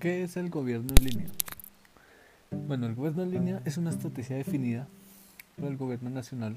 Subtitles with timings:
[0.00, 1.26] ¿Qué es el gobierno en línea?
[2.66, 4.88] Bueno, el gobierno en línea es una estrategia definida
[5.58, 6.56] por el gobierno nacional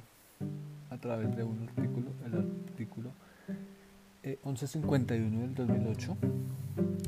[0.89, 3.11] a través de un artículo, el artículo
[4.23, 6.17] 1151 eh, del 2008,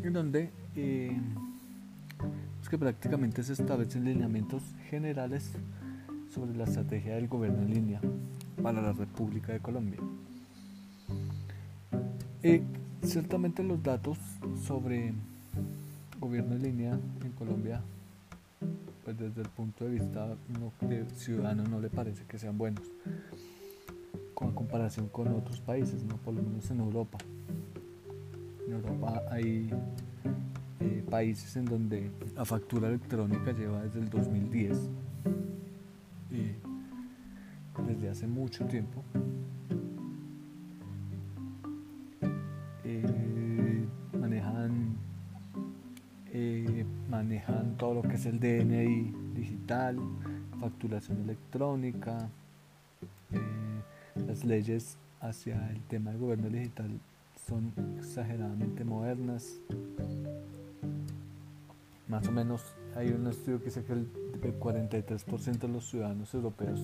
[0.03, 1.17] en donde eh,
[2.61, 5.53] es que prácticamente se establecen lineamientos generales
[6.33, 8.01] sobre la estrategia del gobierno en línea
[8.61, 10.01] para la República de Colombia.
[12.43, 12.61] Eh,
[13.03, 14.17] ciertamente los datos
[14.61, 15.13] sobre
[16.25, 17.83] gobierno en línea en Colombia,
[19.03, 20.35] pues desde el punto de vista
[21.15, 22.83] ciudadano no le parece que sean buenos,
[24.33, 27.19] con comparación con otros países, no por lo menos en Europa.
[28.65, 29.69] En Europa hay
[30.79, 34.77] eh, países en donde la factura electrónica lleva desde el 2010
[36.31, 36.55] y
[37.87, 39.03] desde hace mucho tiempo
[47.85, 49.99] todo lo que es el DNI digital
[50.59, 52.31] facturación electrónica
[54.27, 56.89] las leyes hacia el tema del gobierno digital
[57.47, 59.59] son exageradamente modernas.
[62.07, 62.63] Más o menos
[62.95, 64.09] hay un estudio que dice que el,
[64.59, 66.81] 43% de los ciudadanos europeos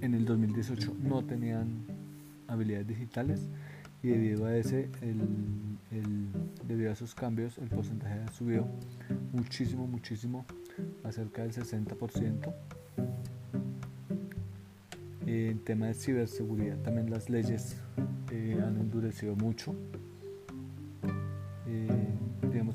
[0.00, 1.84] en el 2018 no tenían
[2.48, 3.46] habilidades digitales
[4.02, 4.88] y debido a ese
[6.66, 8.66] debido a esos cambios el porcentaje ha subido
[9.32, 10.46] muchísimo muchísimo
[11.04, 12.54] a cerca del 60%
[15.26, 17.76] en tema de ciberseguridad también las leyes
[18.30, 19.74] eh, han endurecido mucho.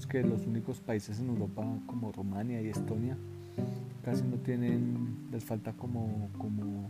[0.09, 3.17] Que los únicos países en Europa como Rumania y Estonia
[4.05, 6.89] casi no tienen, les falta como, como,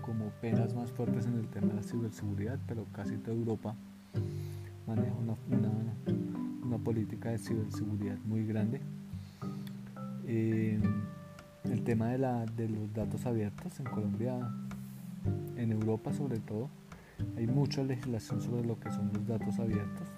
[0.00, 3.76] como penas más fuertes en el tema de la ciberseguridad, pero casi toda Europa
[4.88, 5.34] maneja una,
[6.64, 8.80] una, política de ciberseguridad muy grande.
[10.26, 10.80] Eh,
[11.64, 14.38] el tema de, la, de los datos abiertos en Colombia,
[15.56, 16.70] en Europa sobre todo,
[17.36, 20.08] hay mucha legislación sobre lo que son los datos abiertos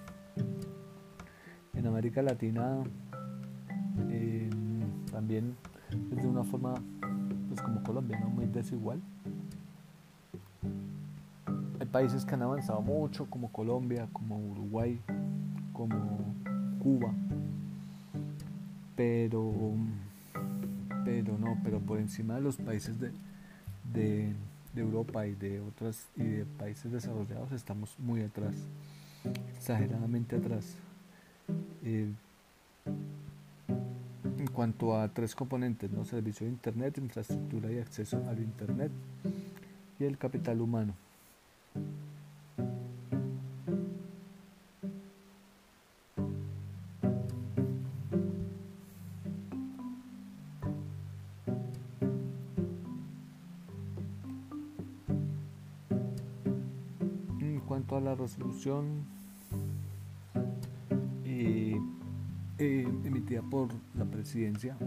[1.81, 2.83] en América Latina
[4.09, 4.49] eh,
[5.11, 5.55] también
[6.11, 6.75] es de una forma
[7.49, 8.29] pues como Colombia, ¿no?
[8.29, 9.01] muy desigual.
[11.91, 14.99] Países que han avanzado mucho, como Colombia, como Uruguay,
[15.73, 16.33] como
[16.81, 17.13] Cuba,
[18.95, 19.73] pero,
[21.03, 23.11] pero no, pero por encima de los países de,
[23.93, 24.33] de,
[24.75, 28.55] Europa y de otras y de países desarrollados estamos muy atrás,
[29.57, 30.77] exageradamente atrás.
[31.83, 32.09] Eh,
[34.37, 36.05] en cuanto a tres componentes, ¿no?
[36.05, 38.91] servicio de Internet, infraestructura y acceso al Internet
[39.99, 40.93] y el capital humano.
[57.39, 59.05] En cuanto a la resolución
[62.63, 64.77] Eh, emitida por la presidencia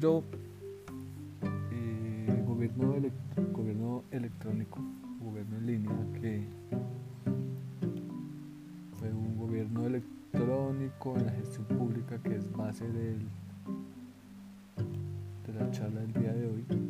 [0.00, 0.24] libro
[1.72, 4.80] eh, gobierno, electrónico,
[5.20, 6.42] gobierno en línea, que
[8.98, 13.18] fue un gobierno electrónico en la gestión pública que es base de
[15.58, 16.89] la charla del día de hoy.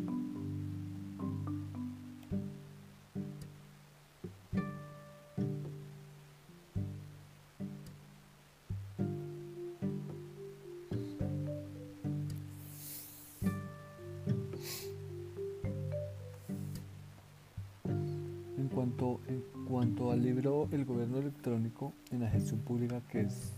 [19.01, 23.55] En cuanto al libro El gobierno electrónico en la gestión pública, que es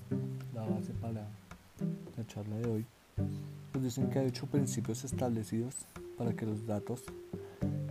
[0.55, 1.29] la base para
[2.17, 2.87] la charla de hoy,
[3.75, 5.75] nos dicen que hay ocho principios establecidos
[6.17, 7.03] para que los datos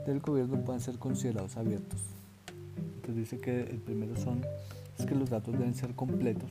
[0.05, 1.99] del gobierno puedan ser considerados abiertos.
[2.95, 4.41] Entonces dice que el primero son
[4.97, 6.49] es que los datos deben ser completos.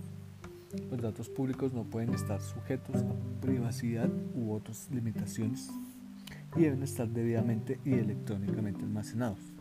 [0.91, 5.71] Los datos públicos no pueden estar sujetos a privacidad u otras limitaciones
[6.57, 9.60] y deben estar debidamente y electrónicamente almacenados.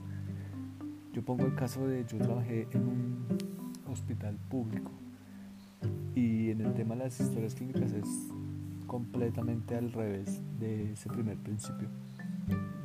[1.20, 3.26] Yo pongo el caso de yo trabajé en un
[3.92, 4.90] hospital público
[6.16, 8.08] y en el tema de las historias clínicas es
[8.88, 11.90] completamente al revés de ese primer principio.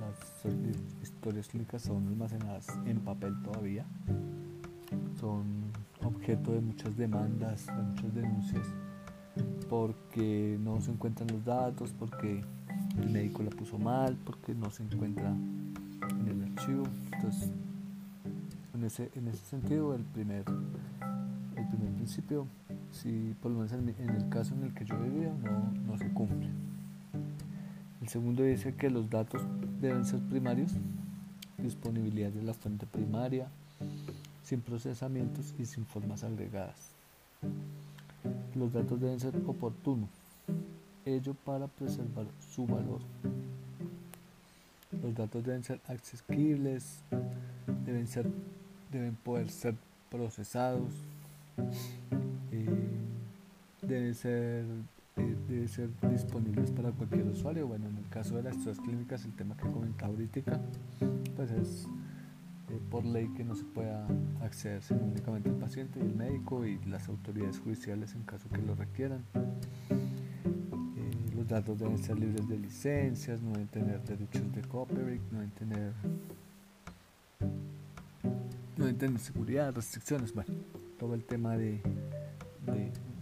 [0.01, 0.53] Las
[1.01, 3.87] historias clínicas son almacenadas en papel todavía,
[5.21, 5.45] son
[6.03, 8.67] objeto de muchas demandas, de muchas denuncias
[9.71, 12.43] porque no se encuentran los datos, porque
[12.99, 16.83] el médico la puso mal, porque no se encuentra en el archivo.
[17.13, 17.53] Entonces,
[18.85, 20.45] en ese, en ese sentido, el primer,
[21.57, 22.47] el primer principio,
[22.93, 26.07] si por lo menos en, el caso en el que yo vivía, no, no se
[26.11, 26.51] cumple.
[28.03, 29.41] El segundo dice que los datos
[29.81, 30.73] deben ser primarios,
[31.57, 33.49] disponibilidad de la fuente primaria,
[34.43, 36.91] sin procesamientos y sin formas agregadas.
[38.55, 40.11] Los datos deben ser oportunos,
[41.07, 43.01] ello para preservar su valor.
[45.03, 46.99] Los datos deben ser accesibles,
[47.87, 48.27] deben, ser,
[48.99, 49.75] deben poder ser
[50.11, 50.95] procesados,
[52.53, 52.67] eh,
[53.83, 54.65] deben ser
[55.17, 57.69] eh, ser disponibles para cualquier usuario.
[57.69, 60.61] Bueno, en el caso de las estudios clínicas, el tema que comentaba ahorita,
[61.37, 61.87] pues es
[62.71, 64.07] eh, por ley que no se pueda
[64.43, 68.61] acceder sino únicamente el paciente y el médico y las autoridades judiciales en caso que
[68.63, 69.23] lo requieran.
[69.91, 75.39] Eh, los datos deben ser libres de licencias, no deben tener derechos de copyright, no
[75.39, 75.93] deben tener,
[78.85, 80.53] no deben tener seguridad, restricciones, bueno,
[80.99, 81.81] todo el tema de,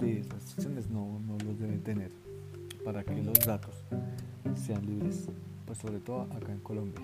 [0.01, 2.11] de, restricciones no, no los deben tener
[2.85, 3.77] para que los datos
[4.57, 5.29] sean libres,
[5.65, 7.01] pues sobre todo acá en Colombia.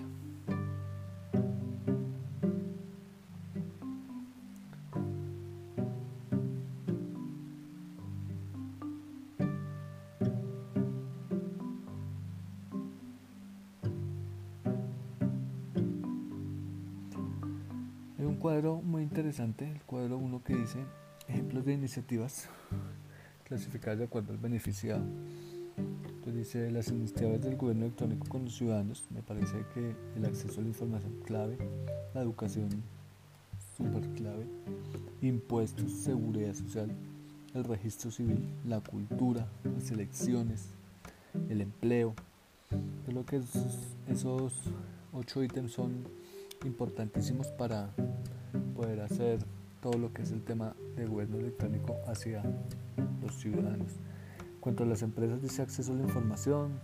[18.39, 20.79] Cuadro muy interesante, el cuadro 1 que dice
[21.27, 22.47] ejemplos de iniciativas
[23.43, 25.03] clasificadas de acuerdo al beneficiado.
[25.77, 30.61] Entonces dice las iniciativas del gobierno electrónico con los ciudadanos, me parece que el acceso
[30.61, 31.57] a la información clave,
[32.13, 32.69] la educación
[33.75, 34.45] súper clave,
[35.21, 36.89] impuestos, seguridad social,
[37.53, 40.69] el registro civil, la cultura, las elecciones,
[41.49, 42.13] el empleo.
[43.05, 43.41] Creo que
[44.07, 44.53] esos
[45.11, 46.18] ocho ítems son
[46.65, 47.91] importantísimos para
[48.75, 49.39] poder hacer
[49.81, 52.43] todo lo que es el tema de gobierno electrónico hacia
[53.21, 53.93] los ciudadanos.
[54.59, 56.79] Cuanto a las empresas, dice acceso a la información,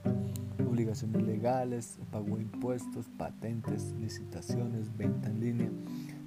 [0.66, 5.70] obligaciones legales, pago de impuestos, patentes, licitaciones, venta en línea.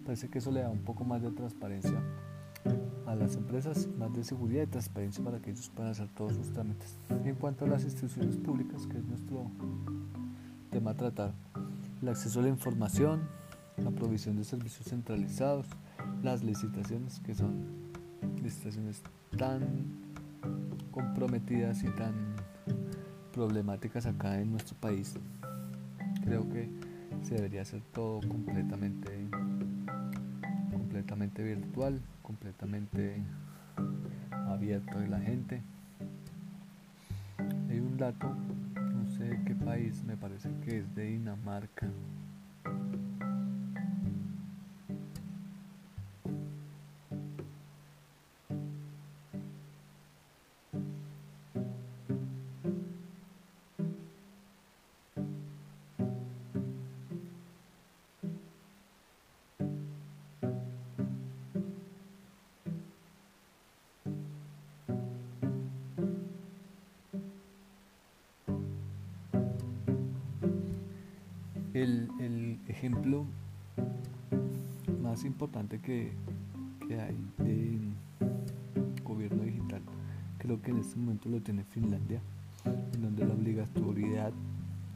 [0.05, 2.03] Parece que eso le da un poco más de transparencia
[3.07, 6.53] a las empresas, más de seguridad y transparencia para que ellos puedan hacer todos sus
[6.53, 6.97] trámites.
[7.25, 9.51] En cuanto a las instituciones públicas, que es nuestro
[10.71, 11.33] tema a tratar,
[12.03, 13.29] el acceso a la información,
[13.77, 15.67] la provisión de servicios centralizados,
[16.23, 17.65] las licitaciones, que son
[18.43, 19.03] licitaciones
[19.37, 19.63] tan
[20.91, 22.15] comprometidas y tan
[23.33, 25.15] problemáticas acá en nuestro país.
[26.25, 26.69] Creo que
[27.23, 29.29] se debería hacer todo completamente
[30.99, 33.23] completamente virtual, completamente
[34.49, 35.63] abierto de la gente.
[37.69, 38.35] Hay un dato,
[39.19, 41.89] sé qué país, me parece que es de Dinamarca,
[71.83, 73.25] El, ejemplo
[75.01, 76.11] más importante que,
[76.91, 77.79] hay de
[79.05, 79.81] gobierno digital
[80.39, 82.21] creo que en este momento lo tiene Finlandia,
[82.65, 84.33] en donde la obligatoriedad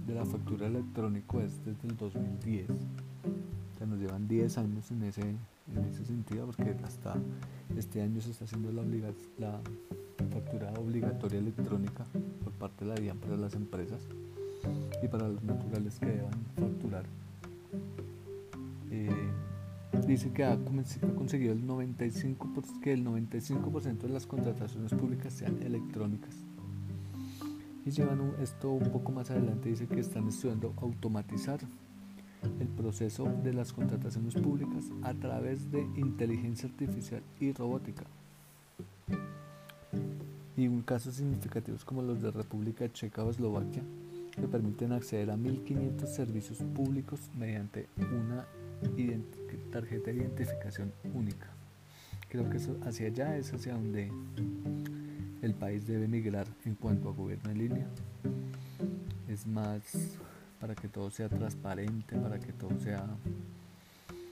[0.06, 2.70] de la factura electrónica es desde el 2010.
[2.70, 7.14] O sea, nos llevan 10 años en ese, en ese sentido, porque hasta
[7.76, 8.82] este año se está haciendo la,
[9.38, 9.60] la
[10.32, 12.04] factura obligatoria electrónica
[12.42, 14.08] por parte de la DIAN para las empresas
[15.02, 17.04] y para los naturales que deban facturar.
[18.90, 19.30] Eh,
[20.06, 20.56] dice que ha,
[21.16, 26.34] conseguido el 95%, que el 95% de las contrataciones públicas sean electrónicas.
[27.84, 31.60] Y llevan esto un poco más adelante, dice que están estudiando automatizar
[32.60, 38.04] el proceso de las contrataciones públicas a través de inteligencia artificial y robótica.
[40.56, 43.82] Y un casos significativos como los de República Checa o Eslovaquia
[44.34, 48.46] que permiten acceder a 1.500 servicios públicos mediante una
[49.70, 51.48] tarjeta de identificación única.
[52.28, 54.10] Creo que eso hacia allá es hacia donde
[55.42, 57.86] el país debe migrar en cuanto a gobierno en línea.
[59.28, 59.82] Es más
[60.60, 63.04] para que todo sea transparente, para que todo sea,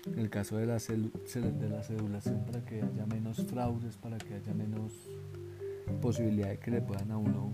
[0.06, 4.34] en el caso de la, de la cedulación, para que haya menos fraudes, para que
[4.34, 4.92] haya menos
[6.00, 7.52] posibilidad de que le puedan a uno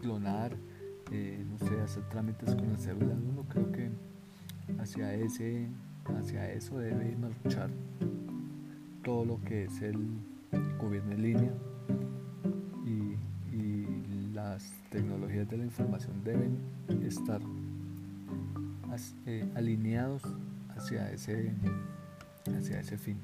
[0.00, 0.56] clonar,
[1.12, 3.90] eh, no sé, hacer trámites con la cédula uno, creo que
[4.78, 5.66] hacia ese,
[6.04, 7.70] hacia eso debe marchar
[9.02, 9.98] todo lo que es el
[10.78, 11.52] gobierno en línea
[12.86, 13.16] y,
[14.34, 16.56] las tecnologías de la información deben
[17.04, 17.42] estar
[19.26, 20.22] eh, alineados
[20.70, 21.52] hacia ese,
[22.56, 23.18] hacia ese fin.